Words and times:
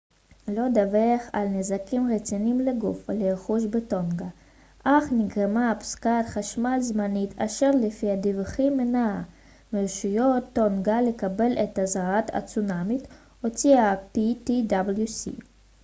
לא 0.47 0.63
דווח 0.73 1.21
על 1.33 1.47
נזקים 1.47 2.09
רציניים 2.15 2.59
לגוף 2.61 3.09
ולרכוש 3.09 3.65
בטונגה 3.65 4.25
אך 4.83 5.03
נגרמה 5.11 5.71
הפסקת 5.71 6.23
חשמל 6.27 6.77
זמנית 6.81 7.33
אשר 7.41 7.71
לפי 7.81 8.11
הדיווחים 8.11 8.77
מנעה 8.77 9.23
מרשויות 9.73 10.43
טונגה 10.53 11.01
לקבל 11.01 11.53
את 11.63 11.79
אזהרת 11.79 12.35
הצונאמי 12.35 12.97
שהוציא 13.41 13.77
ה־ptwc 13.79 15.41